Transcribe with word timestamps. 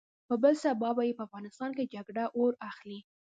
په 0.27 0.35
بل 0.43 0.53
سبا 0.63 0.89
يې 1.07 1.17
په 1.17 1.23
افغانستان 1.27 1.71
کې 1.77 1.91
جګړه 1.93 2.25
اور 2.39 2.53
اخلي. 2.69 2.99